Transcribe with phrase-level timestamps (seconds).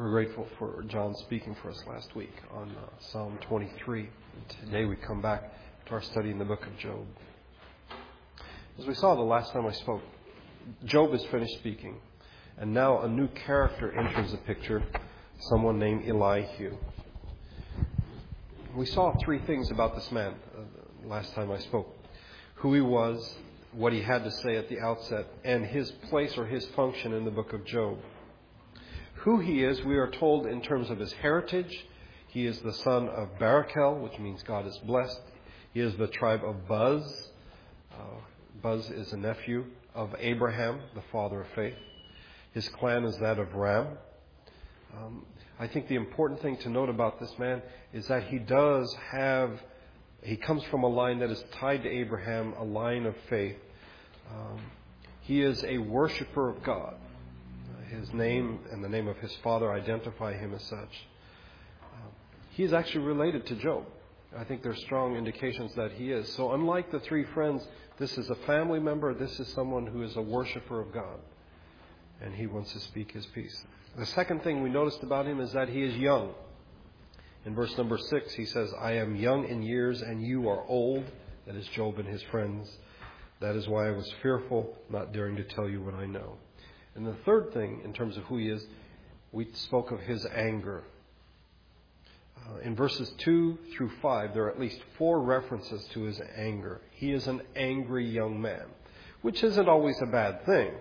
[0.00, 4.08] We're grateful for John speaking for us last week on uh, Psalm 23.
[4.48, 5.52] Today we come back
[5.84, 7.06] to our study in the book of Job.
[8.78, 10.00] As we saw the last time I spoke,
[10.86, 12.00] Job is finished speaking,
[12.56, 14.82] and now a new character enters the picture,
[15.50, 16.78] someone named Elihu.
[18.74, 21.94] We saw three things about this man uh, last time I spoke
[22.54, 23.34] who he was,
[23.72, 27.26] what he had to say at the outset, and his place or his function in
[27.26, 27.98] the book of Job.
[29.24, 31.86] Who he is, we are told in terms of his heritage.
[32.28, 35.20] He is the son of Barakel, which means God is blessed.
[35.74, 37.28] He is the tribe of Buz.
[37.92, 38.20] Uh,
[38.62, 41.74] Buz is a nephew of Abraham, the father of faith.
[42.54, 43.88] His clan is that of Ram.
[44.96, 45.26] Um,
[45.58, 47.60] I think the important thing to note about this man
[47.92, 49.60] is that he does have,
[50.22, 53.58] he comes from a line that is tied to Abraham, a line of faith.
[54.30, 54.62] Um,
[55.20, 56.94] he is a worshiper of God
[57.90, 61.06] his name and the name of his father identify him as such.
[62.50, 63.84] He is actually related to Job.
[64.36, 66.32] I think there's strong indications that he is.
[66.34, 67.66] So, unlike the three friends,
[67.98, 69.12] this is a family member.
[69.12, 71.18] This is someone who is a worshiper of God.
[72.20, 73.64] And he wants to speak his piece.
[73.98, 76.34] The second thing we noticed about him is that he is young.
[77.44, 81.04] In verse number six, he says, I am young in years and you are old.
[81.46, 82.70] That is Job and his friends.
[83.40, 86.36] That is why I was fearful, not daring to tell you what I know.
[86.94, 88.64] And the third thing, in terms of who he is,
[89.32, 90.82] we spoke of his anger.
[92.36, 96.80] Uh, in verses 2 through 5, there are at least four references to his anger.
[96.92, 98.64] He is an angry young man,
[99.22, 100.72] which isn't always a bad thing.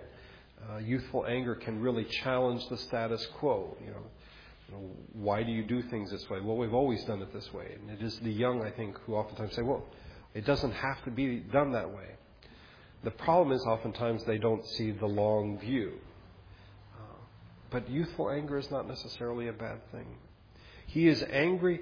[0.69, 3.77] Uh, youthful anger can really challenge the status quo.
[3.81, 4.03] You know,
[4.67, 6.39] you know, why do you do things this way?
[6.41, 7.75] Well, we've always done it this way.
[7.79, 9.83] And it is the young, I think, who oftentimes say, well,
[10.33, 12.15] it doesn't have to be done that way.
[13.03, 15.93] The problem is oftentimes they don't see the long view.
[16.97, 17.17] Uh,
[17.69, 20.17] but youthful anger is not necessarily a bad thing.
[20.87, 21.81] He is angry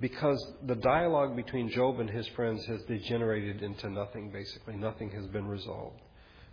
[0.00, 4.76] because the dialogue between Job and his friends has degenerated into nothing, basically.
[4.76, 6.00] Nothing has been resolved.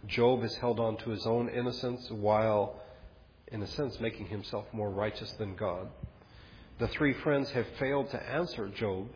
[0.08, 2.80] Job has held on to his own innocence while,
[3.48, 5.90] in a sense, making himself more righteous than God.
[6.80, 9.08] The three friends have failed to answer Job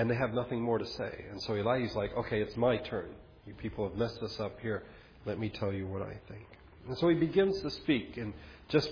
[0.00, 1.26] and they have nothing more to say.
[1.30, 3.10] And so Elihu's like, okay, it's my turn.
[3.46, 4.84] You people have messed us up here.
[5.26, 6.46] Let me tell you what I think.
[6.88, 8.32] And so he begins to speak, and
[8.70, 8.90] just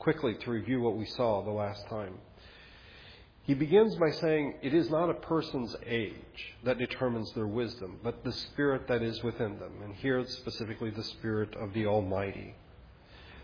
[0.00, 2.14] quickly to review what we saw the last time.
[3.44, 8.24] He begins by saying, It is not a person's age that determines their wisdom, but
[8.24, 9.74] the spirit that is within them.
[9.84, 12.56] And here it's specifically the spirit of the Almighty.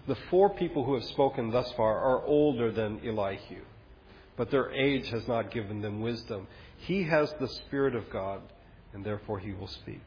[0.08, 3.62] The four people who have spoken thus far are older than Elihu
[4.36, 6.46] but their age has not given them wisdom.
[6.86, 8.42] He has the Spirit of God,
[8.92, 10.02] and therefore he will speak.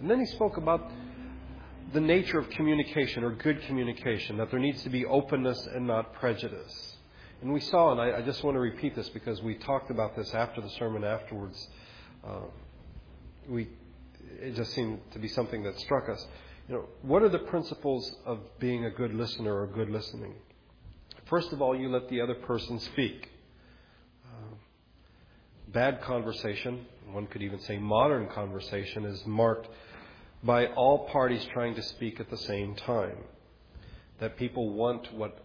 [0.00, 0.90] And then he spoke about
[1.92, 6.14] the nature of communication or good communication, that there needs to be openness and not
[6.14, 6.96] prejudice.
[7.40, 10.14] And we saw, and I, I just want to repeat this because we talked about
[10.16, 11.68] this after the sermon afterwards.
[12.24, 12.40] Uh,
[13.48, 13.68] we,
[14.40, 16.26] it just seemed to be something that struck us.
[16.68, 20.34] You know, what are the principles of being a good listener or good listening?
[21.26, 23.30] First of all, you let the other person speak.
[25.72, 29.68] Bad conversation, one could even say modern conversation, is marked
[30.42, 33.16] by all parties trying to speak at the same time.
[34.20, 35.44] That people want what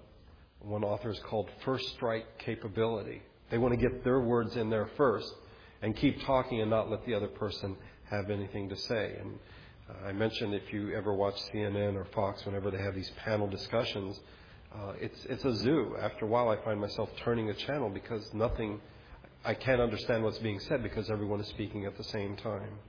[0.60, 3.22] one author has called first strike capability.
[3.52, 5.32] They want to get their words in there first
[5.82, 7.76] and keep talking and not let the other person
[8.10, 9.18] have anything to say.
[9.20, 9.38] And
[9.90, 13.48] uh, I mentioned if you ever watch CNN or Fox, whenever they have these panel
[13.48, 14.20] discussions,
[14.74, 15.96] uh, it's it's a zoo.
[16.02, 18.80] After a while, I find myself turning a channel because nothing,
[19.46, 22.80] I can't understand what's being said because everyone is speaking at the same time.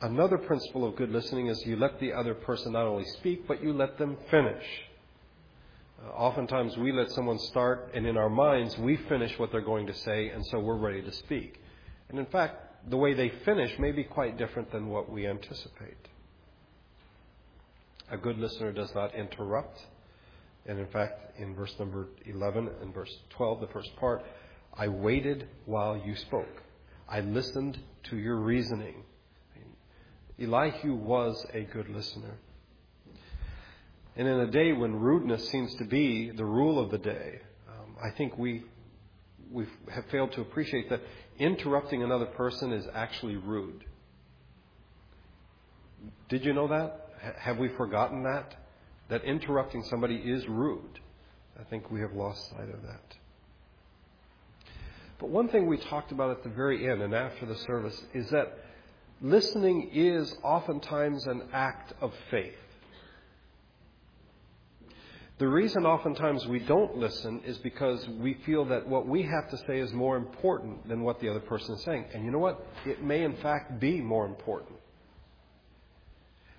[0.00, 3.62] Another principle of good listening is you let the other person not only speak, but
[3.62, 4.64] you let them finish.
[6.02, 9.86] Uh, oftentimes, we let someone start, and in our minds, we finish what they're going
[9.86, 11.60] to say, and so we're ready to speak.
[12.08, 16.08] And in fact, the way they finish may be quite different than what we anticipate.
[18.10, 19.78] A good listener does not interrupt.
[20.66, 24.22] And in fact, in verse number 11 and verse 12, the first part,
[24.74, 26.62] I waited while you spoke.
[27.08, 29.02] I listened to your reasoning.
[30.40, 32.38] Elihu was a good listener.
[34.16, 37.96] And in a day when rudeness seems to be the rule of the day, um,
[38.02, 38.64] I think we
[39.50, 41.02] we have failed to appreciate that
[41.38, 43.84] interrupting another person is actually rude.
[46.30, 47.02] Did you know that?
[47.38, 48.54] have we forgotten that?
[49.12, 50.98] That interrupting somebody is rude.
[51.60, 53.14] I think we have lost sight of that.
[55.18, 58.30] But one thing we talked about at the very end and after the service is
[58.30, 58.56] that
[59.20, 62.54] listening is oftentimes an act of faith.
[65.36, 69.58] The reason oftentimes we don't listen is because we feel that what we have to
[69.66, 72.06] say is more important than what the other person is saying.
[72.14, 72.66] And you know what?
[72.86, 74.78] It may in fact be more important.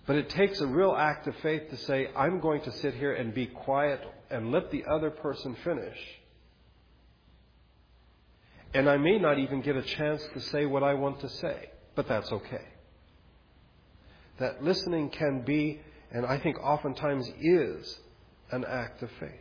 [0.06, 3.14] But it takes a real act of faith to say, I'm going to sit here
[3.14, 5.98] and be quiet and let the other person finish.
[8.74, 11.70] And I may not even get a chance to say what I want to say,
[11.96, 12.66] but that's okay.
[14.40, 15.80] That listening can be,
[16.12, 18.00] and I think oftentimes is,
[18.52, 19.32] an act of faith.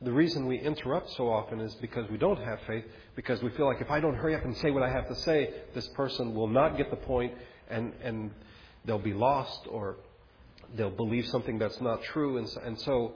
[0.00, 2.84] The reason we interrupt so often is because we don't have faith,
[3.16, 5.16] because we feel like if I don't hurry up and say what I have to
[5.16, 7.34] say, this person will not get the point
[7.68, 8.30] and, and
[8.84, 9.96] they'll be lost or
[10.76, 12.38] they'll believe something that's not true.
[12.38, 13.12] And so, and so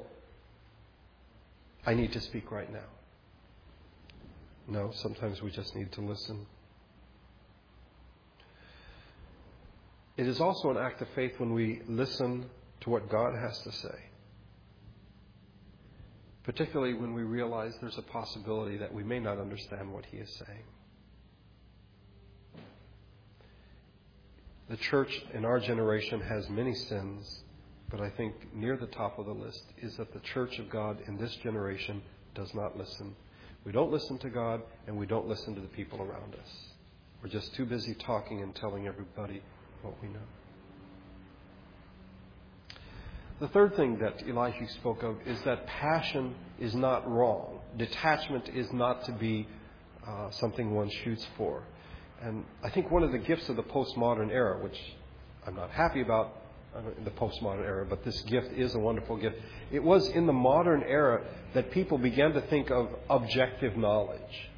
[1.87, 2.81] I need to speak right now.
[4.69, 6.47] No, sometimes we just need to listen.
[10.17, 12.47] It is also an act of faith when we listen
[12.83, 13.99] to what God has to say.
[16.45, 20.31] Particularly when we realize there's a possibility that we may not understand what He is
[20.47, 20.65] saying.
[24.69, 27.43] The church in our generation has many sins,
[27.91, 30.99] but I think near the top of the list is that the church of God
[31.07, 32.03] in this generation
[32.35, 33.15] does not listen.
[33.65, 36.51] We don't listen to God, and we don't listen to the people around us.
[37.23, 39.43] We're just too busy talking and telling everybody
[39.83, 40.21] what we know.
[43.41, 47.59] The third thing that Elihu spoke of is that passion is not wrong.
[47.77, 49.49] Detachment is not to be
[50.07, 51.63] uh, something one shoots for.
[52.23, 54.79] And I think one of the gifts of the postmodern era, which
[55.45, 56.37] I'm not happy about
[56.97, 59.37] in the postmodern era, but this gift is a wonderful gift.
[59.73, 61.25] It was in the modern era
[61.55, 64.51] that people began to think of objective knowledge,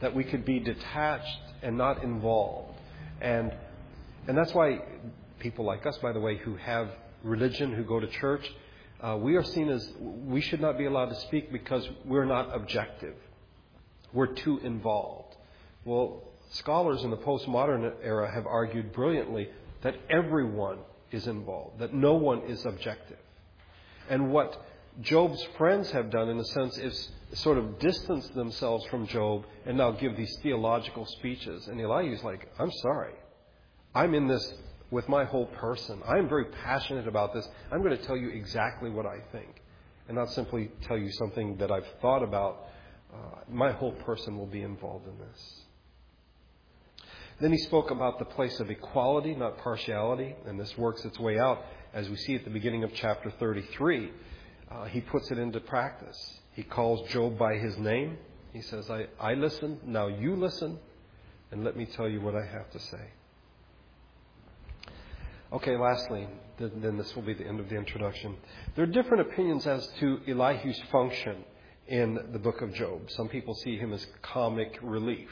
[0.00, 2.76] that we could be detached and not involved.
[3.20, 3.54] And,
[4.26, 4.80] and that's why
[5.38, 6.90] people like us, by the way, who have
[7.22, 8.52] religion, who go to church,
[9.00, 12.54] uh, we are seen as we should not be allowed to speak because we're not
[12.54, 13.14] objective.
[14.12, 15.36] We're too involved.
[15.84, 19.48] Well, scholars in the postmodern era have argued brilliantly
[19.82, 20.78] that everyone
[21.10, 23.18] is involved, that no one is objective.
[24.08, 24.64] And what
[25.02, 29.76] Job's friends have done, in a sense, is sort of distance themselves from Job and
[29.76, 31.68] now give these theological speeches.
[31.68, 33.14] And Elihu's like, I'm sorry.
[33.94, 34.54] I'm in this
[34.90, 36.00] with my whole person.
[36.06, 37.46] I am very passionate about this.
[37.70, 39.62] I'm going to tell you exactly what I think
[40.08, 42.68] and not simply tell you something that I've thought about.
[43.12, 45.65] Uh, my whole person will be involved in this.
[47.40, 51.38] Then he spoke about the place of equality, not partiality, and this works its way
[51.38, 51.62] out
[51.92, 54.10] as we see at the beginning of chapter 33.
[54.70, 56.40] Uh, he puts it into practice.
[56.52, 58.16] He calls Job by his name.
[58.54, 60.78] He says, I, I listen, now you listen,
[61.50, 63.10] and let me tell you what I have to say.
[65.52, 66.26] Okay, lastly,
[66.58, 68.34] then this will be the end of the introduction.
[68.74, 71.44] There are different opinions as to Elihu's function
[71.86, 73.10] in the book of Job.
[73.10, 75.30] Some people see him as comic relief,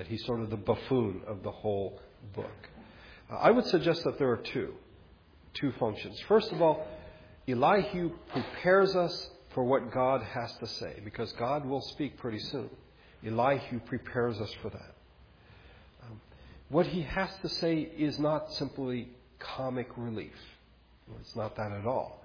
[0.00, 2.00] that he's sort of the buffoon of the whole
[2.34, 2.70] book.
[3.30, 4.72] Uh, I would suggest that there are two,
[5.52, 6.18] two functions.
[6.26, 6.86] First of all,
[7.46, 12.70] Elihu prepares us for what God has to say, because God will speak pretty soon.
[13.26, 14.94] Elihu prepares us for that.
[16.04, 16.18] Um,
[16.70, 20.32] what he has to say is not simply comic relief.
[21.20, 22.24] It's not that at all.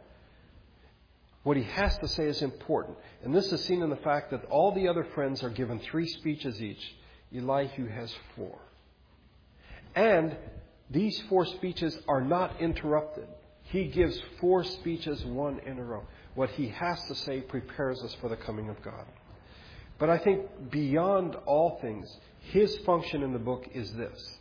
[1.44, 2.98] What he has to say is important.
[3.26, 6.08] And this is seen in the fact that all the other friends are given three
[6.08, 6.96] speeches each.
[7.38, 8.58] Elihu has four.
[9.96, 10.36] And
[10.90, 13.28] these four speeches are not interrupted.
[13.64, 16.04] He gives four speeches, one in a row.
[16.36, 19.06] What he has to say prepares us for the coming of God.
[19.98, 22.08] But I think beyond all things,
[22.52, 24.38] his function in the book is this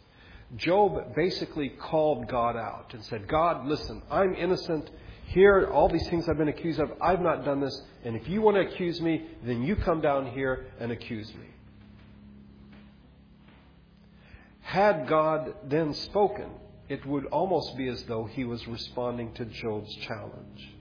[0.57, 4.91] Job basically called God out and said, God, listen, I'm innocent.
[5.27, 7.81] Here, all these things I've been accused of, I've not done this.
[8.05, 11.54] And if you want to accuse me, then you come down here and accuse me.
[14.75, 16.51] Had God then spoken,
[16.89, 20.75] it would almost be as though he was responding to Job's challenge.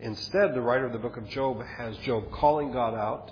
[0.00, 3.30] Instead, the writer of the book of Job has Job calling God out.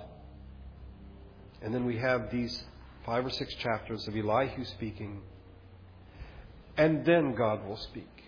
[1.60, 2.62] And then we have these
[3.04, 5.22] five or six chapters of Elihu speaking
[6.76, 8.22] and then God will speak.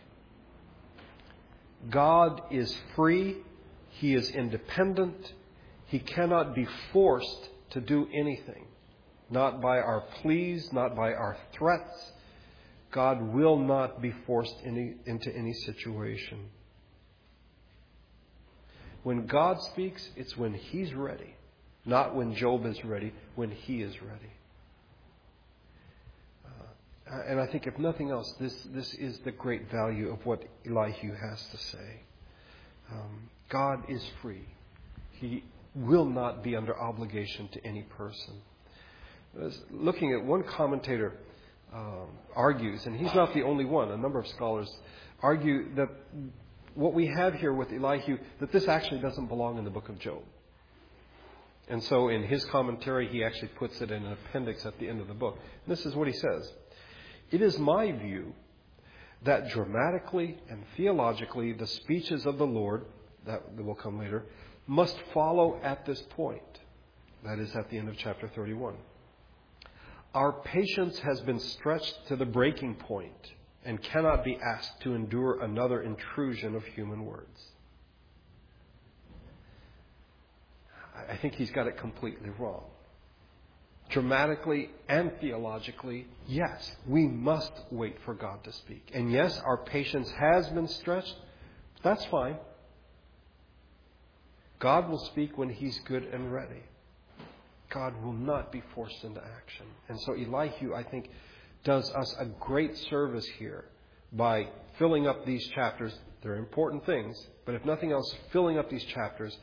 [1.88, 3.37] God is free,
[3.91, 5.33] He is independent,
[5.87, 8.67] He cannot be forced to do anything,
[9.30, 12.12] not by our pleas, not by our threats.
[12.92, 16.49] God will not be forced any, into any situation.
[19.02, 21.37] When God speaks, it's when He's ready,
[21.85, 24.33] not when Job is ready, when He is ready.
[26.47, 30.42] Uh, and I think, if nothing else, this, this is the great value of what
[30.66, 32.00] Elihu has to say.
[32.90, 34.47] Um, God is free.
[35.12, 38.40] He will not be under obligation to any person.
[39.71, 41.12] Looking at one commentator
[41.75, 44.71] um, argues, and he's not the only one, a number of scholars
[45.23, 45.88] argue that
[46.75, 49.99] what we have here with Elihu, that this actually doesn't belong in the book of
[49.99, 50.23] Job.
[51.69, 55.00] And so in his commentary, he actually puts it in an appendix at the end
[55.00, 55.38] of the book.
[55.64, 56.52] And this is what he says
[57.31, 58.35] It is my view
[59.25, 62.85] that dramatically and theologically, the speeches of the Lord,
[63.26, 64.25] that will come later,
[64.66, 66.43] must follow at this point.
[67.25, 68.75] That is at the end of chapter 31.
[70.16, 73.35] Our patience has been stretched to the breaking point
[73.66, 77.38] and cannot be asked to endure another intrusion of human words.
[81.06, 82.64] I think he's got it completely wrong.
[83.90, 88.90] Dramatically and theologically, yes, we must wait for God to speak.
[88.94, 91.14] And yes, our patience has been stretched.
[91.85, 92.37] That's fine.
[94.61, 96.62] God will speak when he's good and ready.
[97.70, 99.66] God will not be forced into action.
[99.88, 101.11] And so Elihu, I think,
[101.64, 103.64] does us a great service here
[104.12, 105.92] by filling up these chapters.
[106.23, 109.37] They're important things, but if nothing else, filling up these chapters,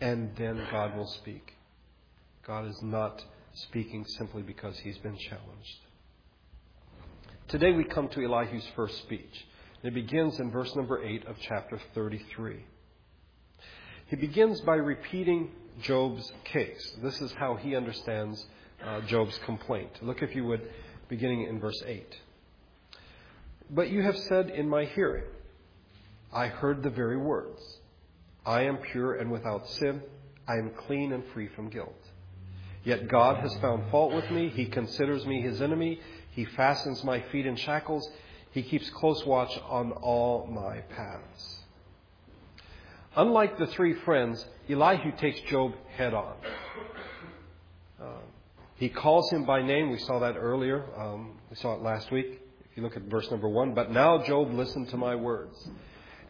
[0.00, 1.54] and then God will speak.
[2.46, 3.22] God is not
[3.54, 5.78] speaking simply because he's been challenged.
[7.48, 9.46] Today we come to Elihu's first speech.
[9.82, 12.64] It begins in verse number 8 of chapter 33.
[14.08, 15.50] He begins by repeating
[15.82, 16.96] Job's case.
[17.02, 18.44] This is how he understands
[18.84, 19.90] uh, Job's complaint.
[20.02, 20.62] Look, if you would,
[21.08, 22.16] beginning in verse 8.
[23.70, 25.24] But you have said in my hearing,
[26.32, 27.60] I heard the very words.
[28.44, 30.02] I am pure and without sin.
[30.48, 31.98] I am clean and free from guilt.
[32.84, 34.48] Yet God has found fault with me.
[34.48, 36.00] He considers me his enemy.
[36.30, 38.08] He fastens my feet in shackles.
[38.52, 41.55] He keeps close watch on all my paths.
[43.16, 46.34] Unlike the three friends, Elihu takes Job head on.
[47.98, 48.22] Um,
[48.76, 49.90] he calls him by name.
[49.90, 50.84] We saw that earlier.
[50.98, 52.42] Um, we saw it last week.
[52.70, 53.72] If you look at verse number one.
[53.72, 55.56] But now, Job, listen to my words.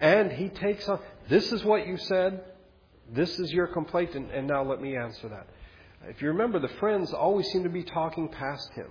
[0.00, 2.44] And he takes on, this is what you said.
[3.12, 4.14] This is your complaint.
[4.14, 5.48] And, and now let me answer that.
[6.08, 8.90] If you remember, the friends always seem to be talking past him,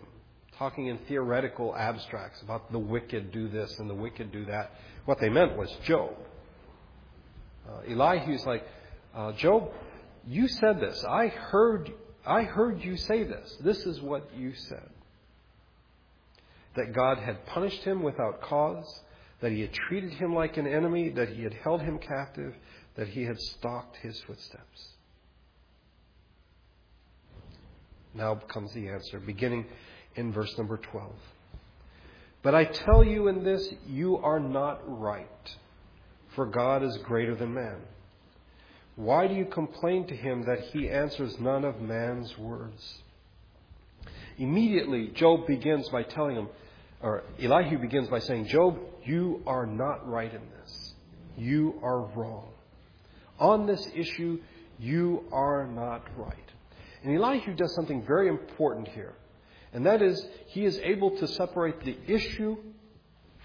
[0.58, 4.72] talking in theoretical abstracts about the wicked do this and the wicked do that.
[5.06, 6.12] What they meant was Job.
[7.67, 8.65] Uh, Elihu's like,
[9.15, 9.72] uh, Job,
[10.27, 11.03] you said this.
[11.07, 11.91] I heard,
[12.25, 13.57] I heard you say this.
[13.62, 14.89] This is what you said.
[16.75, 19.01] That God had punished him without cause,
[19.41, 22.53] that he had treated him like an enemy, that he had held him captive,
[22.95, 24.89] that he had stalked his footsteps.
[28.13, 29.65] Now comes the answer, beginning
[30.15, 31.12] in verse number 12.
[32.41, 35.55] But I tell you in this, you are not right
[36.36, 37.77] for God is greater than man.
[38.96, 43.01] Why do you complain to him that he answers none of man's words?
[44.38, 46.50] Immediately, Job begins by telling him,
[47.01, 50.94] or Elihu begins by saying, Job, you are not right in this.
[51.38, 52.50] You are wrong.
[53.39, 54.39] On this issue,
[54.80, 56.36] you are not right.
[57.04, 59.13] And Elihu does something very important here.
[59.74, 62.58] And that is, he is able to separate the issue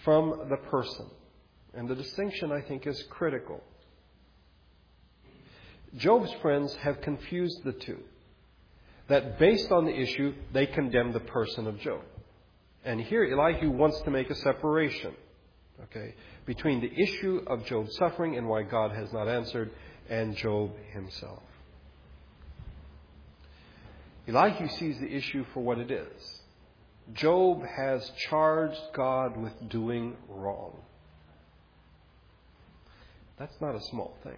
[0.04, 1.06] from the person.
[1.74, 3.62] And the distinction, I think, is critical.
[5.96, 7.98] Job's friends have confused the two.
[9.08, 12.02] That based on the issue, they condemn the person of Job.
[12.84, 15.14] And here Elihu wants to make a separation,
[15.84, 16.14] okay,
[16.46, 19.70] between the issue of Job's suffering and why God has not answered
[20.08, 21.42] and Job himself.
[24.28, 26.40] Elihu sees the issue for what it is.
[27.14, 30.76] Job has charged God with doing wrong.
[33.40, 34.36] That's not a small thing.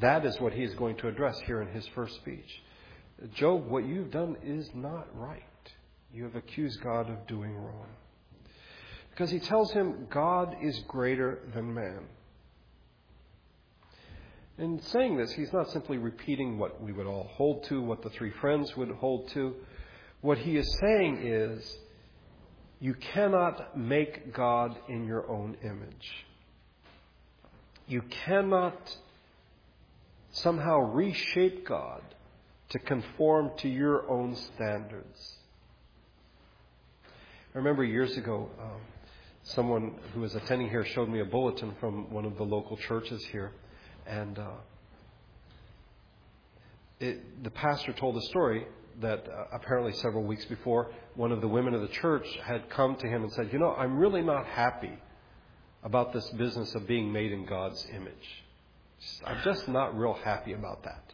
[0.00, 2.62] That is what he is going to address here in his first speech.
[3.34, 5.42] Job, what you've done is not right.
[6.12, 7.86] You have accused God of doing wrong.
[9.10, 12.06] Because he tells him God is greater than man.
[14.56, 18.10] In saying this, he's not simply repeating what we would all hold to, what the
[18.10, 19.54] three friends would hold to.
[20.22, 21.78] What he is saying is,
[22.78, 26.26] you cannot make God in your own image.
[27.90, 28.96] You cannot
[30.30, 32.02] somehow reshape God
[32.68, 35.34] to conform to your own standards.
[37.52, 38.80] I remember years ago, um,
[39.42, 43.24] someone who was attending here showed me a bulletin from one of the local churches
[43.24, 43.50] here,
[44.06, 44.50] and uh,
[47.00, 48.68] it, the pastor told a story
[49.00, 52.94] that uh, apparently several weeks before, one of the women of the church had come
[52.94, 54.96] to him and said, You know, I'm really not happy
[55.82, 58.44] about this business of being made in God's image.
[59.24, 61.12] I'm just not real happy about that.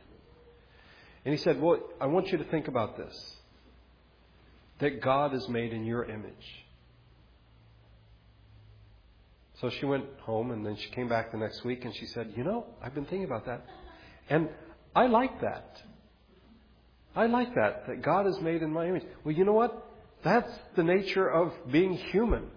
[1.24, 3.36] And he said, Well, I want you to think about this
[4.78, 6.64] that God is made in your image.
[9.60, 12.32] So she went home and then she came back the next week and she said,
[12.36, 13.64] You know, I've been thinking about that.
[14.28, 14.48] And
[14.94, 15.80] I like that.
[17.14, 19.04] I like that, that God is made in my image.
[19.24, 19.90] Well, you know what?
[20.22, 22.48] That's the nature of being human.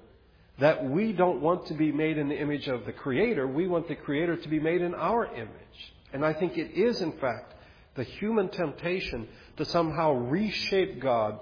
[0.59, 3.47] That we don't want to be made in the image of the Creator.
[3.47, 5.93] We want the Creator to be made in our image.
[6.11, 7.53] And I think it is, in fact,
[7.95, 11.39] the human temptation to somehow reshape God.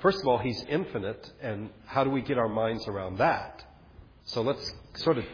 [0.00, 3.64] First of all, He's infinite, and how do we get our minds around that?
[4.24, 5.24] So let's sort of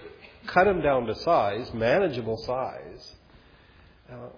[0.46, 3.14] cut Him down to size, manageable size.
[4.10, 4.28] Uh,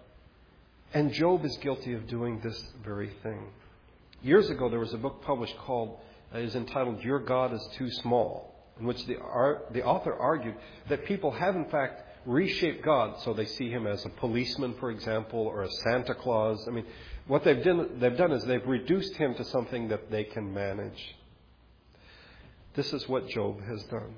[0.94, 3.48] and Job is guilty of doing this very thing.
[4.22, 5.98] Years ago, there was a book published called,
[6.34, 9.16] is entitled Your God is Too Small, in which the,
[9.72, 10.56] the author argued
[10.88, 14.90] that people have, in fact, reshaped God so they see him as a policeman, for
[14.90, 16.66] example, or a Santa Claus.
[16.66, 16.86] I mean,
[17.26, 21.16] what they've done, they've done is they've reduced him to something that they can manage.
[22.74, 24.14] This is what Job has done.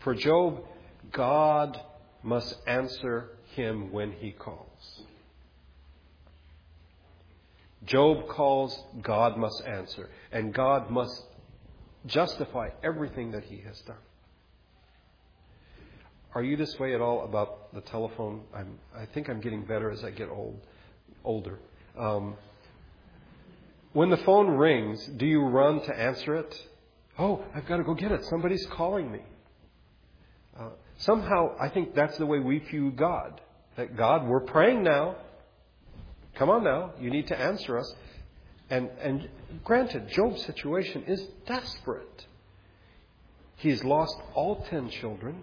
[0.00, 0.64] For Job,
[1.12, 1.80] God
[2.22, 4.65] must answer him when he calls.
[7.86, 10.10] Job calls, God must answer.
[10.32, 11.24] And God must
[12.06, 13.96] justify everything that he has done.
[16.34, 18.42] Are you this way at all about the telephone?
[18.54, 20.60] I'm, I think I'm getting better as I get old,
[21.24, 21.58] older.
[21.98, 22.36] Um,
[23.94, 26.68] when the phone rings, do you run to answer it?
[27.18, 28.24] Oh, I've got to go get it.
[28.26, 29.20] Somebody's calling me.
[30.58, 33.40] Uh, somehow, I think that's the way we view God.
[33.76, 35.16] That God, we're praying now.
[36.36, 37.94] Come on now, you need to answer us.
[38.68, 39.28] And, and
[39.64, 42.26] granted, Job's situation is desperate.
[43.56, 45.42] He's lost all ten children.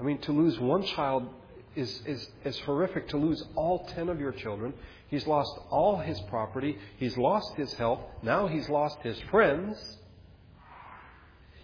[0.00, 1.28] I mean, to lose one child
[1.76, 3.08] is, is, is horrific.
[3.08, 4.74] To lose all ten of your children.
[5.08, 6.78] He's lost all his property.
[6.96, 8.00] He's lost his health.
[8.22, 9.98] Now he's lost his friends.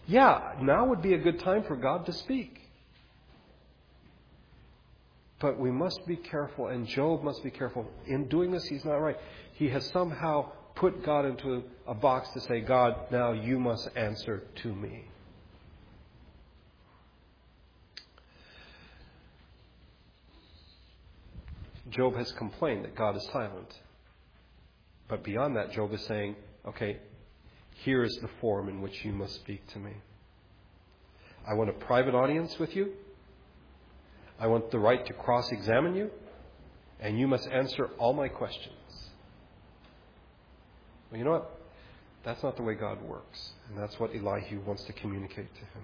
[0.06, 2.60] Yeah, now would be a good time for God to speak.
[5.44, 7.86] But we must be careful, and Job must be careful.
[8.06, 9.18] In doing this, he's not right.
[9.52, 14.44] He has somehow put God into a box to say, God, now you must answer
[14.62, 15.04] to me.
[21.90, 23.68] Job has complained that God is silent.
[25.08, 27.00] But beyond that, Job is saying, okay,
[27.82, 29.92] here is the form in which you must speak to me.
[31.46, 32.94] I want a private audience with you.
[34.38, 36.10] I want the right to cross examine you,
[37.00, 38.74] and you must answer all my questions.
[41.10, 41.60] Well, you know what?
[42.24, 45.82] That's not the way God works, and that's what Elihu wants to communicate to him.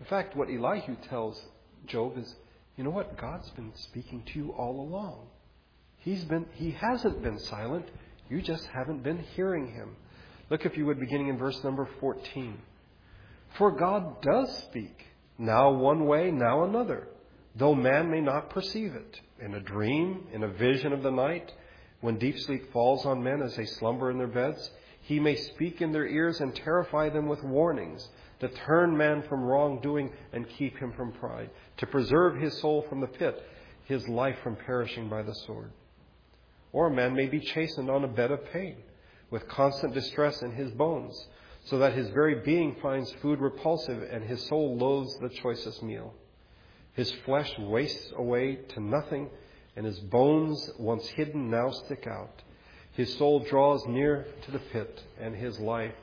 [0.00, 1.40] In fact, what Elihu tells
[1.86, 2.34] Job is,
[2.76, 3.16] you know what?
[3.16, 5.26] God's been speaking to you all along.
[5.98, 7.86] He's been, he hasn't been silent.
[8.28, 9.96] You just haven't been hearing him.
[10.50, 12.58] Look, if you would, beginning in verse number 14.
[13.56, 15.06] For God does speak
[15.38, 17.08] now one way, now another,
[17.56, 19.20] though man may not perceive it.
[19.40, 21.52] In a dream, in a vision of the night,
[22.00, 24.70] when deep sleep falls on men as they slumber in their beds,
[25.00, 28.08] he may speak in their ears and terrify them with warnings
[28.40, 33.00] to turn man from wrongdoing and keep him from pride, to preserve his soul from
[33.00, 33.42] the pit,
[33.84, 35.70] his life from perishing by the sword.
[36.72, 38.76] Or a man may be chastened on a bed of pain,
[39.30, 41.28] with constant distress in his bones
[41.64, 46.12] so that his very being finds food repulsive and his soul loathes the choicest meal.
[46.92, 49.30] His flesh wastes away to nothing,
[49.76, 52.42] and his bones, once hidden, now stick out.
[52.92, 55.94] His soul draws near to the pit, and his life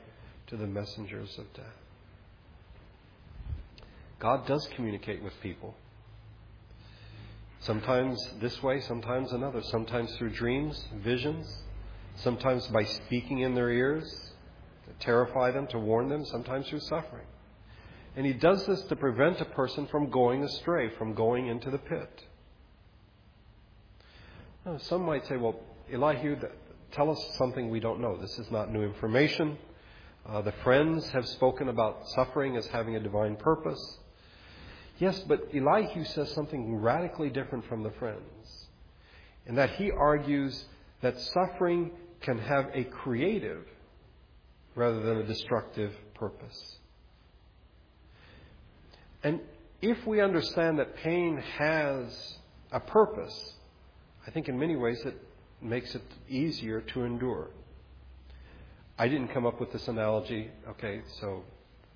[0.48, 1.64] to the messengers of death.
[4.18, 5.74] God does communicate with people.
[7.60, 9.62] Sometimes this way, sometimes another.
[9.62, 11.62] Sometimes through dreams, visions,
[12.16, 14.31] sometimes by speaking in their ears,
[15.00, 17.26] terrify them, to warn them, sometimes through suffering.
[18.16, 21.78] And he does this to prevent a person from going astray, from going into the
[21.78, 22.24] pit.
[24.66, 25.60] Now, some might say, well,
[25.92, 26.36] Elihu,
[26.92, 28.16] tell us something we don't know.
[28.16, 29.58] This is not new information.
[30.24, 33.98] Uh, the friends have spoken about suffering as having a divine purpose.
[34.98, 38.68] Yes, but Elihu says something radically different from the friends,
[39.46, 40.64] in that he argues
[41.00, 43.66] that suffering can have a creative
[44.74, 46.78] rather than a destructive purpose.
[49.22, 49.40] And
[49.80, 52.38] if we understand that pain has
[52.70, 53.54] a purpose,
[54.26, 55.16] I think in many ways it
[55.60, 57.50] makes it easier to endure.
[58.98, 61.42] I didn't come up with this analogy, okay, so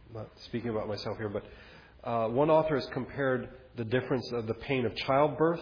[0.08, 1.44] I'm not speaking about myself here, but
[2.04, 5.60] uh, one author has compared the difference of the pain of childbirth,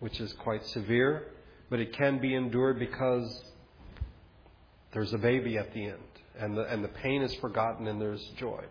[0.00, 1.28] which is quite severe,
[1.70, 3.51] but it can be endured because
[4.92, 5.98] there's a baby at the end,
[6.38, 8.62] and the, and the pain is forgotten and there's joy.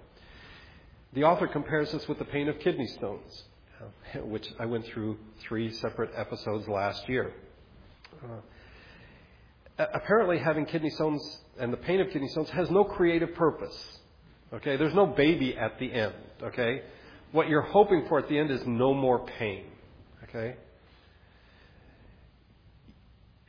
[1.13, 3.43] The author compares this with the pain of kidney stones,
[4.23, 7.33] which I went through three separate episodes last year.
[8.23, 13.99] Uh, apparently, having kidney stones and the pain of kidney stones has no creative purpose.
[14.53, 16.13] Okay, there's no baby at the end.
[16.43, 16.81] Okay,
[17.31, 19.65] what you're hoping for at the end is no more pain.
[20.23, 20.55] Okay,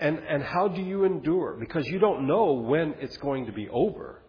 [0.02, 1.56] and and how do you endure?
[1.58, 4.20] Because you don't know when it's going to be over.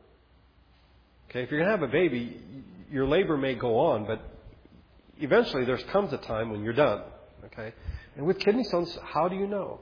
[1.30, 2.40] Okay, if you're going to have a baby,
[2.92, 4.22] your labor may go on, but
[5.18, 7.02] eventually there comes a time when you're done.
[7.46, 7.74] Okay,
[8.16, 9.80] and with kidney stones, how do you know?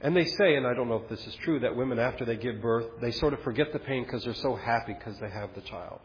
[0.00, 2.36] And they say, and I don't know if this is true, that women after they
[2.36, 5.50] give birth, they sort of forget the pain because they're so happy because they have
[5.54, 6.00] the child.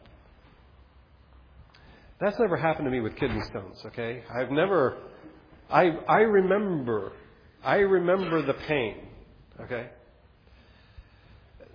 [2.20, 4.24] That's never happened to me with kidney stones, okay?
[4.34, 4.98] I've never,
[5.70, 7.14] I, I remember,
[7.64, 9.08] I remember the pain,
[9.62, 9.90] okay?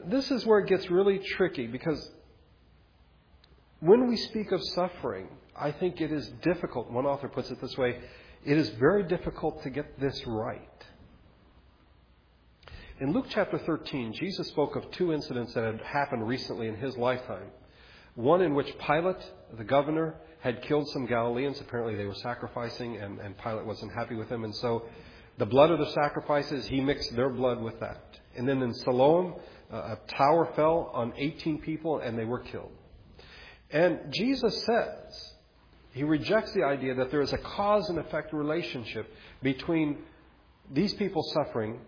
[0.04, 2.10] This is where it gets really tricky because
[3.80, 6.90] when we speak of suffering, I think it is difficult.
[6.90, 8.00] One author puts it this way
[8.44, 10.60] it is very difficult to get this right.
[13.00, 16.96] In Luke chapter 13, Jesus spoke of two incidents that had happened recently in his
[16.96, 17.48] lifetime.
[18.14, 19.22] One in which Pilate,
[19.58, 21.60] the governor, had killed some Galileans.
[21.60, 24.44] Apparently, they were sacrificing, and, and Pilate wasn't happy with them.
[24.44, 24.84] And so,
[25.38, 28.18] the blood of the sacrifices, he mixed their blood with that.
[28.36, 29.34] And then in Siloam,
[29.70, 32.72] a tower fell on 18 people, and they were killed.
[33.70, 35.32] And Jesus says,
[35.92, 39.10] he rejects the idea that there is a cause and effect relationship
[39.42, 39.98] between
[40.70, 41.80] these people suffering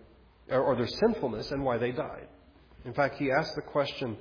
[0.50, 2.26] or their sinfulness and why they died.
[2.84, 4.16] In fact, he asks the question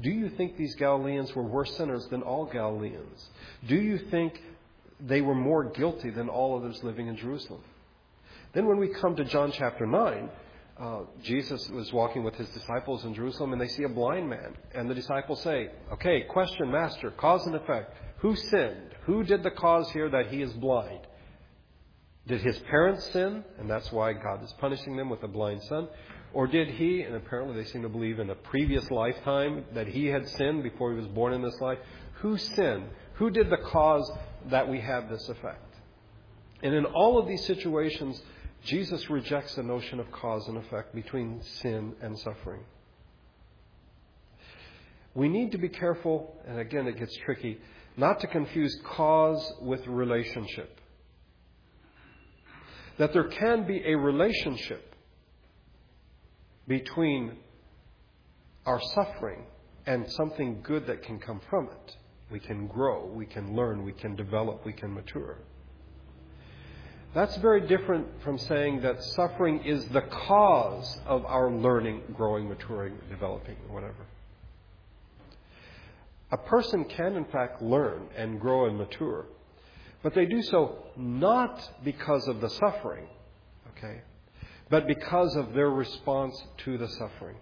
[0.00, 3.28] Do you think these Galileans were worse sinners than all Galileans?
[3.66, 4.40] Do you think
[5.00, 7.60] they were more guilty than all others living in Jerusalem?
[8.56, 10.30] Then, when we come to John chapter 9,
[10.80, 14.56] uh, Jesus was walking with his disciples in Jerusalem and they see a blind man.
[14.74, 17.92] And the disciples say, Okay, question, Master, cause and effect.
[18.20, 18.94] Who sinned?
[19.04, 21.06] Who did the cause here that he is blind?
[22.28, 25.88] Did his parents sin, and that's why God is punishing them with a blind son?
[26.32, 30.06] Or did he, and apparently they seem to believe in a previous lifetime that he
[30.06, 31.78] had sinned before he was born in this life?
[32.22, 32.88] Who sinned?
[33.16, 34.10] Who did the cause
[34.46, 35.60] that we have this effect?
[36.62, 38.20] And in all of these situations,
[38.66, 42.64] Jesus rejects the notion of cause and effect between sin and suffering.
[45.14, 47.58] We need to be careful, and again it gets tricky,
[47.96, 50.80] not to confuse cause with relationship
[52.98, 54.94] that there can be a relationship
[56.66, 57.36] between
[58.64, 59.44] our suffering
[59.86, 61.96] and something good that can come from it.
[62.30, 65.38] We can grow, we can learn, we can develop, we can mature.
[67.16, 72.96] That's very different from saying that suffering is the cause of our learning, growing, maturing,
[73.10, 74.06] developing, whatever.
[76.30, 79.26] A person can, in fact, learn and grow and mature
[80.06, 83.08] but they do so not because of the suffering,
[83.76, 84.02] okay,
[84.70, 87.34] but because of their response to the suffering.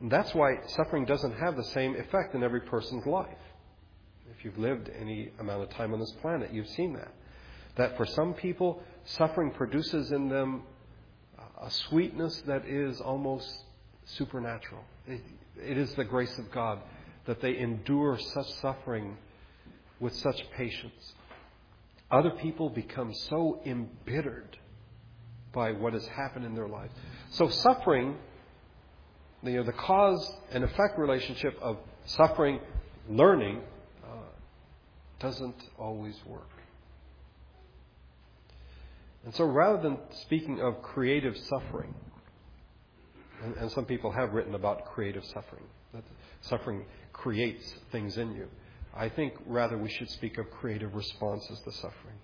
[0.00, 3.36] And that's why suffering doesn't have the same effect in every person's life.
[4.30, 7.12] If you've lived any amount of time on this planet, you've seen that.
[7.78, 10.64] That for some people, suffering produces in them
[11.60, 13.48] a sweetness that is almost
[14.04, 14.82] supernatural.
[15.06, 15.20] it,
[15.60, 16.80] it is the grace of God
[17.26, 19.16] that they endure such suffering
[20.00, 21.14] with such patience.
[22.10, 24.56] Other people become so embittered
[25.52, 26.92] by what has happened in their lives.
[27.30, 28.16] So suffering,
[29.42, 32.60] you know, the cause and effect relationship of suffering,
[33.08, 33.60] learning,
[34.04, 34.30] uh,
[35.20, 36.48] doesn't always work.
[39.28, 41.94] And so rather than speaking of creative suffering,
[43.44, 46.02] and, and some people have written about creative suffering, that
[46.40, 48.48] suffering creates things in you.
[48.96, 52.16] I think rather we should speak of creative responses to suffering.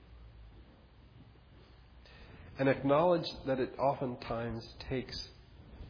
[2.59, 5.29] And acknowledge that it oftentimes takes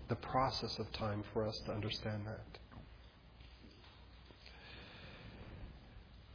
[0.09, 2.23] the process of time for us to understand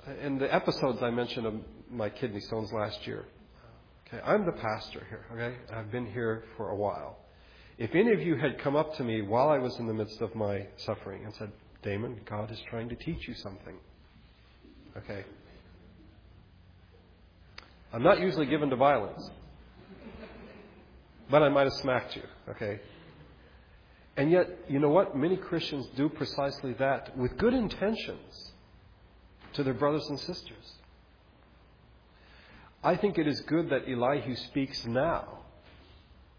[0.08, 0.24] that.
[0.24, 1.56] In the episodes I mentioned of
[1.92, 3.26] my kidney stones last year,
[4.14, 5.58] okay, I'm the pastor here, okay?
[5.74, 7.18] I've been here for a while.
[7.78, 10.20] If any of you had come up to me while I was in the midst
[10.22, 13.76] of my suffering and said, Damon, God is trying to teach you something,
[14.98, 15.24] Okay?
[17.94, 19.30] I'm not usually given to violence.
[21.30, 22.80] but I might have smacked you, okay?
[24.18, 25.16] And yet, you know what?
[25.16, 28.52] Many Christians do precisely that with good intentions
[29.54, 30.74] to their brothers and sisters.
[32.84, 35.40] I think it is good that Elihu speaks now,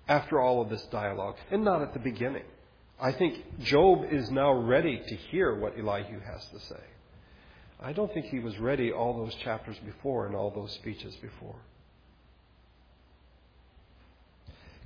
[0.09, 2.44] after all of this dialogue, and not at the beginning.
[3.00, 6.81] I think Job is now ready to hear what Elihu has to say.
[7.83, 11.57] I don't think he was ready all those chapters before and all those speeches before.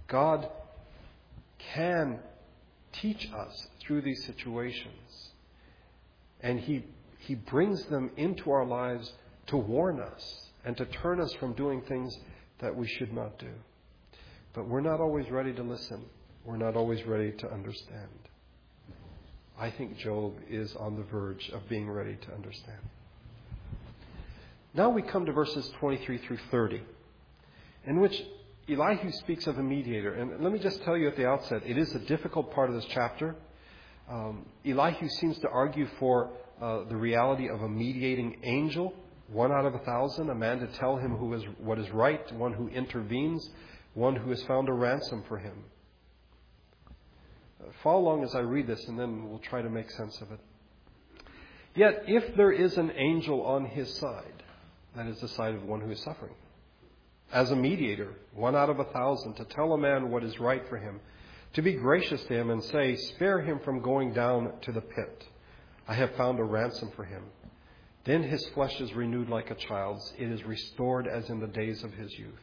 [0.07, 0.49] God
[1.75, 2.21] can
[2.93, 5.31] teach us through these situations.
[6.41, 6.85] And he,
[7.19, 9.13] he brings them into our lives
[9.49, 12.17] to warn us and to turn us from doing things
[12.61, 13.51] that we should not do.
[14.55, 16.05] But we're not always ready to listen.
[16.45, 18.09] We're not always ready to understand.
[19.59, 22.81] I think Job is on the verge of being ready to understand.
[24.75, 26.83] Now we come to verses 23 through 30,
[27.87, 28.21] in which
[28.69, 30.15] Elihu speaks of a mediator.
[30.15, 32.77] And let me just tell you at the outset, it is a difficult part of
[32.77, 33.37] this chapter.
[34.11, 38.95] Um, Elihu seems to argue for uh, the reality of a mediating angel,
[39.29, 42.33] one out of a thousand, a man to tell him who is, what is right,
[42.35, 43.49] one who intervenes,
[43.95, 45.65] one who has found a ransom for him.
[47.61, 50.31] Uh, follow along as I read this, and then we'll try to make sense of
[50.33, 50.41] it.
[51.75, 54.43] Yet, if there is an angel on his side,
[54.95, 56.35] that is the side of one who is suffering,
[57.33, 60.69] as a mediator, one out of a thousand, to tell a man what is right
[60.69, 61.01] for him,
[61.55, 65.25] to be gracious to him and say, Spare him from going down to the pit.
[65.89, 67.25] I have found a ransom for him.
[68.05, 71.83] Then his flesh is renewed like a child's, it is restored as in the days
[71.83, 72.41] of his youth.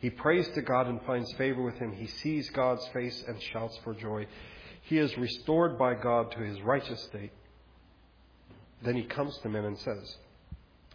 [0.00, 1.92] He prays to God and finds favor with him.
[1.92, 4.26] He sees God's face and shouts for joy.
[4.82, 7.32] He is restored by God to his righteous state.
[8.82, 10.16] Then he comes to men and says,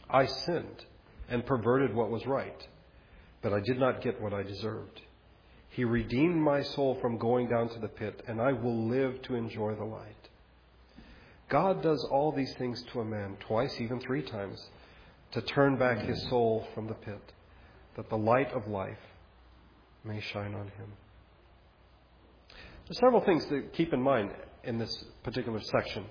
[0.10, 0.86] I sinned
[1.28, 2.68] and perverted what was right
[3.44, 5.02] but I did not get what I deserved.
[5.70, 9.36] He redeemed my soul from going down to the pit, and I will live to
[9.36, 10.23] enjoy the light.
[11.54, 14.60] God does all these things to a man, twice, even three times,
[15.34, 17.22] to turn back his soul from the pit,
[17.96, 18.98] that the light of life
[20.04, 20.94] may shine on him.
[22.88, 24.32] There's several things to keep in mind
[24.64, 26.06] in this particular section.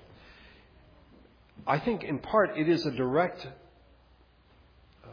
[1.66, 5.08] I think, in part, it is a direct uh,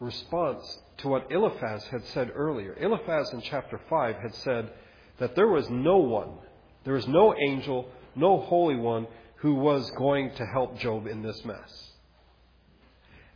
[0.00, 2.74] response to what Eliphaz had said earlier.
[2.80, 4.72] Eliphaz in chapter 5 had said
[5.18, 6.38] that there was no one,
[6.84, 9.06] there was no angel, no holy one
[9.38, 11.92] who was going to help Job in this mess.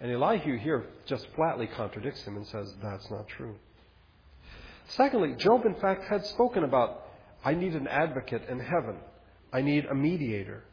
[0.00, 3.54] And Elihu here just flatly contradicts him and says that's not true.
[4.88, 7.06] Secondly, Job in fact had spoken about
[7.44, 8.96] I need an advocate in heaven.
[9.52, 10.64] I need a mediator.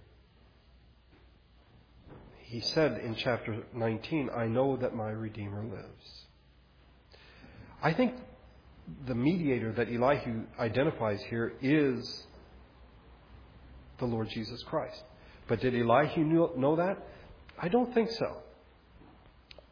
[2.41, 6.25] He said in chapter 19, I know that my Redeemer lives.
[7.81, 8.15] I think
[9.07, 12.25] the mediator that Elihu identifies here is
[13.99, 15.03] the Lord Jesus Christ.
[15.49, 17.05] But did Elihu know that?
[17.61, 18.37] I don't think so.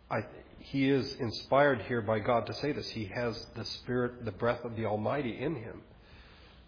[0.10, 0.26] I,
[0.60, 2.90] he is inspired here by God to say this.
[2.90, 5.82] He has the Spirit, the breath of the Almighty in him.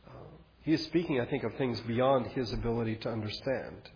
[0.08, 0.12] Uh,
[0.62, 3.89] he is speaking, I think, of things beyond his ability to understand.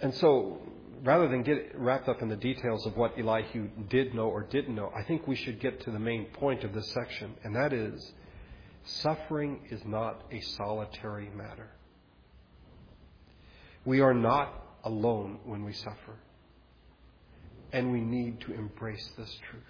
[0.00, 0.58] And so
[1.02, 4.74] rather than get wrapped up in the details of what Elihu did know or didn't
[4.74, 7.74] know, I think we should get to the main point of this section, and that
[7.74, 8.12] is
[8.84, 11.75] suffering is not a solitary matter.
[13.86, 14.52] We are not
[14.84, 16.18] alone when we suffer,
[17.72, 19.62] and we need to embrace this truth.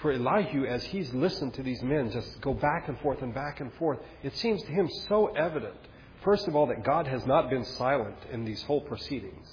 [0.00, 3.60] For Elihu, as he's listened to these men just go back and forth and back
[3.60, 5.76] and forth, it seems to him so evident
[6.22, 9.48] First of all, that God has not been silent in these whole proceedings.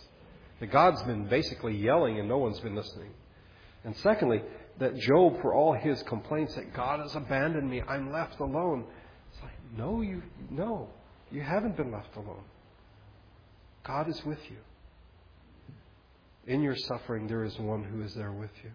[0.60, 3.12] That God's been basically yelling and no one's been listening.
[3.84, 4.44] And secondly,
[4.78, 8.86] that Job, for all his complaints that God has abandoned me, I'm left alone.
[9.32, 10.90] It's like, no, you, no,
[11.32, 12.44] you haven't been left alone.
[13.84, 14.58] God is with you.
[16.48, 18.72] In your suffering, there is one who is there with you.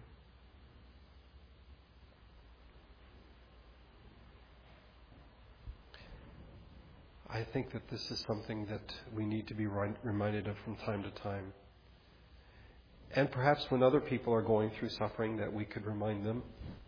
[7.29, 11.03] I think that this is something that we need to be reminded of from time
[11.03, 11.51] to time.
[13.13, 16.43] And perhaps when other people are going through suffering, that we could remind them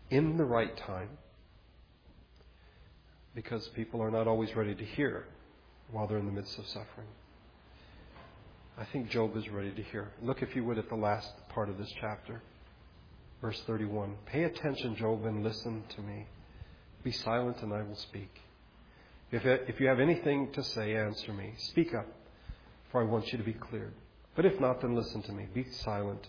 [0.08, 1.10] in the right time.
[3.34, 5.26] Because people are not always ready to hear
[5.90, 7.08] while they're in the midst of suffering.
[8.78, 10.12] I think Job is ready to hear.
[10.22, 12.42] Look, if you would, at the last part of this chapter.
[13.40, 14.16] Verse 31.
[14.26, 16.26] Pay attention, Job, and listen to me.
[17.02, 18.30] Be silent, and I will speak.
[19.30, 21.54] If, if you have anything to say, answer me.
[21.58, 22.06] Speak up,
[22.90, 23.94] for I want you to be cleared.
[24.36, 25.46] But if not, then listen to me.
[25.52, 26.26] Be silent,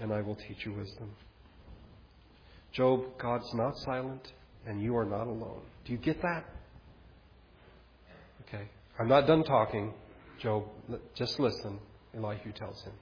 [0.00, 1.10] and I will teach you wisdom.
[2.72, 4.32] Job, God's not silent,
[4.66, 5.62] and you are not alone.
[5.84, 6.44] Do you get that?
[8.98, 9.92] I'm not done talking.
[10.40, 10.64] Job,
[11.14, 11.78] just listen,
[12.16, 12.92] Elihu tells him.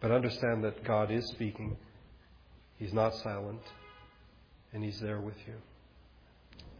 [0.00, 1.76] But understand that God is speaking.
[2.76, 3.60] He's not silent,
[4.72, 5.54] and He's there with you.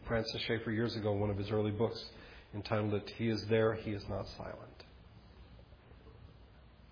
[0.06, 2.02] Francis Schaeffer, years ago, one of his early books,
[2.54, 4.84] entitled it, He is There, He is Not Silent.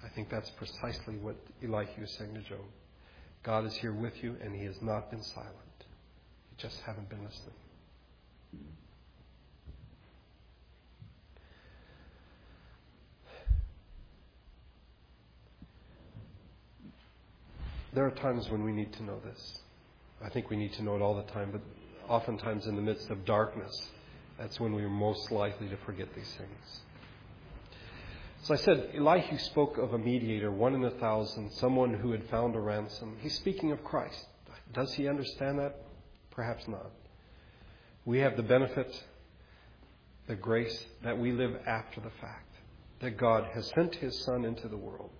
[0.05, 2.65] I think that's precisely what Elihu is saying to Job.
[3.45, 5.55] God is here with you, and He has not been silent.
[5.79, 7.55] You just haven't been listening.
[17.97, 19.61] There are times when we need to know this.
[20.23, 21.63] I think we need to know it all the time, but
[22.11, 23.75] oftentimes in the midst of darkness,
[24.39, 26.81] that's when we're most likely to forget these things.
[28.43, 32.29] As I said, Elihu spoke of a mediator, one in a thousand, someone who had
[32.29, 33.17] found a ransom.
[33.23, 34.27] He's speaking of Christ.
[34.75, 35.81] Does he understand that?
[36.31, 36.91] Perhaps not.
[38.05, 39.05] We have the benefit,
[40.27, 42.57] the grace that we live after the fact,
[43.01, 45.13] that God has sent his Son into the world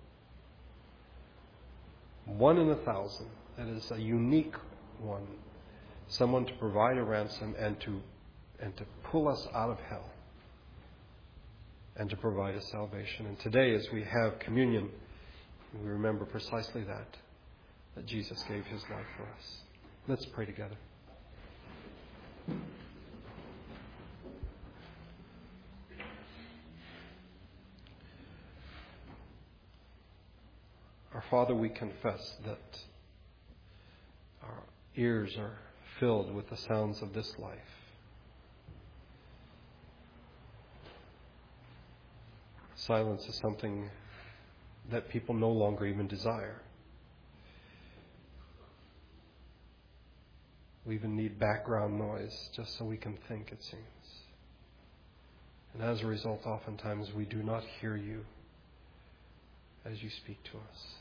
[2.27, 3.27] one in a thousand.
[3.57, 4.55] That is a unique
[4.99, 5.27] one.
[6.07, 8.01] Someone to provide a ransom and to,
[8.59, 10.09] and to pull us out of hell
[11.97, 13.25] and to provide us salvation.
[13.25, 14.89] And today, as we have communion,
[15.81, 17.17] we remember precisely that,
[17.95, 19.57] that Jesus gave his life for us.
[20.07, 20.77] Let's pray together.
[31.17, 32.79] Our Father, we confess that
[34.43, 34.61] our
[34.95, 35.57] ears are
[35.99, 37.57] filled with the sounds of this life.
[42.75, 43.89] Silence is something
[44.91, 46.61] that people no longer even desire.
[50.85, 53.81] We even need background noise just so we can think, it seems.
[55.73, 58.23] And as a result, oftentimes we do not hear you
[59.83, 60.97] as you speak to us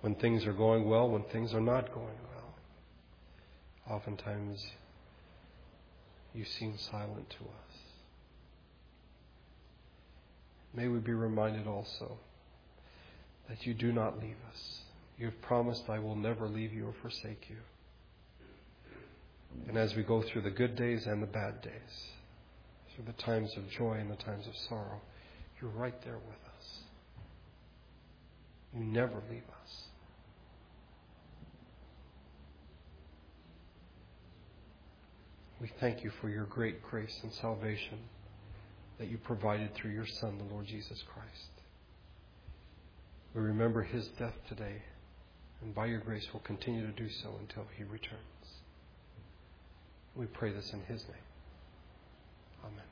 [0.00, 3.96] when things are going well, when things are not going well.
[3.96, 4.64] Oftentimes,
[6.34, 7.78] you seem silent to us.
[10.74, 12.18] May we be reminded also
[13.48, 14.80] that you do not leave us.
[15.18, 17.56] You have promised, I will never leave you or forsake you.
[19.66, 22.06] And as we go through the good days and the bad days,
[22.94, 25.00] through the times of joy and the times of sorrow,
[25.60, 26.78] you're right there with us.
[28.76, 29.87] You never leave us.
[35.60, 37.98] We thank you for your great grace and salvation
[38.98, 41.50] that you provided through your Son, the Lord Jesus Christ.
[43.34, 44.82] We remember his death today,
[45.62, 48.22] and by your grace will continue to do so until he returns.
[50.14, 51.16] We pray this in his name.
[52.64, 52.84] Amen.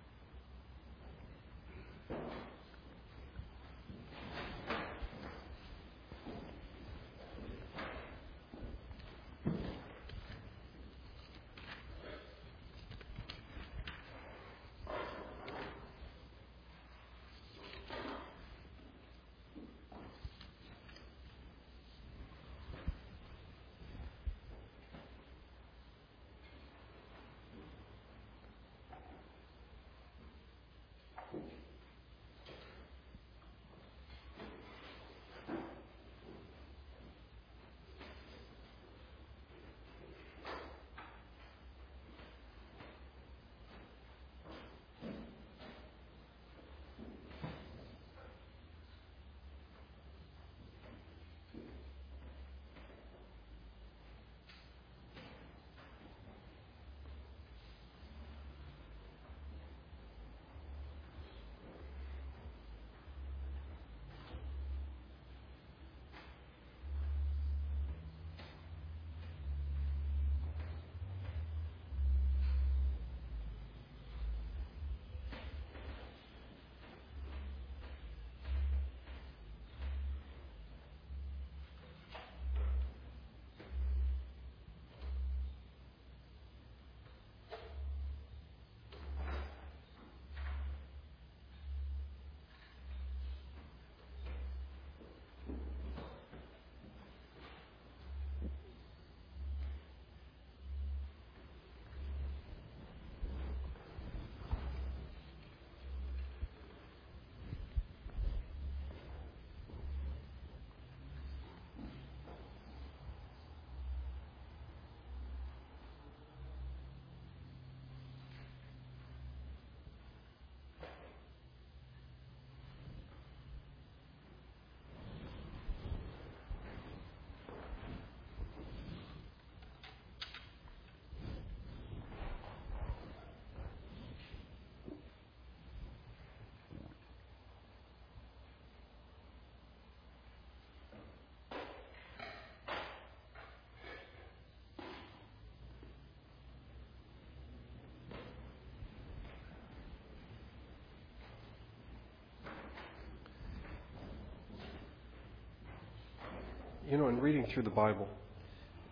[156.89, 158.09] You know, in reading through the Bible,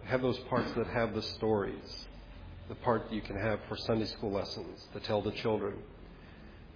[0.05, 2.07] have those parts that have the stories,
[2.69, 5.75] the part you can have for Sunday school lessons to tell the children.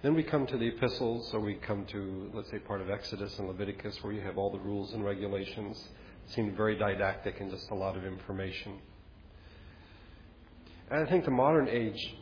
[0.01, 3.37] Then we come to the epistles, or we come to, let's say, part of Exodus
[3.37, 5.77] and Leviticus, where you have all the rules and regulations.
[6.27, 8.79] It seemed very didactic and just a lot of information.
[10.89, 12.15] And I think the modern age,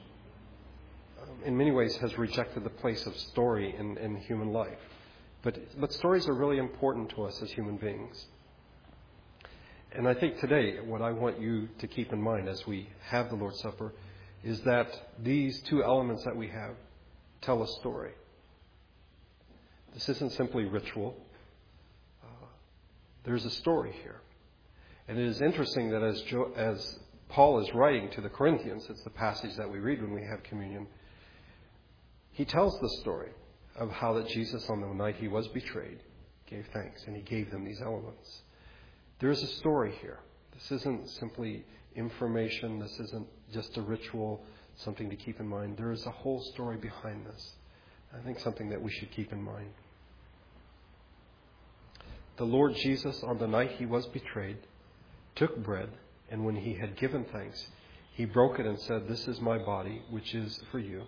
[1.22, 4.80] um, in many ways, has rejected the place of story in, in human life.
[5.44, 8.26] But, but stories are really important to us as human beings.
[9.98, 13.30] And I think today, what I want you to keep in mind as we have
[13.30, 13.94] the Lord's Supper
[14.44, 14.88] is that
[15.24, 16.76] these two elements that we have
[17.42, 18.12] tell a story.
[19.96, 21.18] This isn't simply ritual,
[22.24, 22.46] uh,
[23.24, 24.22] there's a story here.
[25.08, 29.04] And it is interesting that as, jo- as Paul is writing to the Corinthians, it's
[29.04, 30.86] the passage that we read when we have communion,
[32.34, 33.32] he tells the story
[33.76, 36.02] of how that Jesus, on the night he was betrayed,
[36.46, 38.44] gave thanks, and he gave them these elements.
[39.20, 40.20] There is a story here.
[40.54, 41.66] This isn't simply
[41.96, 44.44] information, this isn't just a ritual,
[44.78, 45.78] something to keep in mind.
[45.78, 47.54] There is a whole story behind this.
[48.16, 49.72] I think something that we should keep in mind.
[52.38, 54.58] The Lord Jesus, on the night he was betrayed,
[55.36, 55.90] took bread,
[56.30, 57.68] and when he had given thanks,
[58.14, 61.04] he broke it and said, This is my body, which is for you.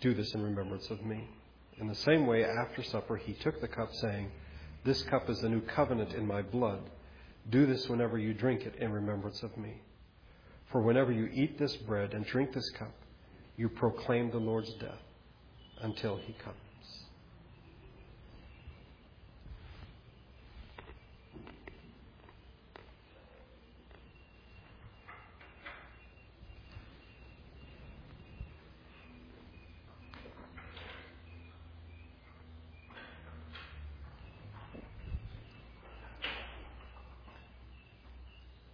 [0.00, 1.28] Do this in remembrance of me.
[1.78, 4.30] In the same way, after supper, he took the cup, saying,
[4.84, 6.80] This cup is the new covenant in my blood.
[7.50, 9.82] Do this whenever you drink it in remembrance of me.
[10.66, 12.94] For whenever you eat this bread and drink this cup,
[13.56, 15.02] you proclaim the Lord's death
[15.80, 16.56] until he comes.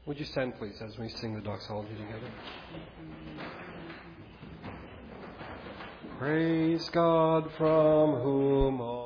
[0.07, 2.30] Would you stand, please, as we sing the doxology together?
[6.16, 9.05] Praise God from whom all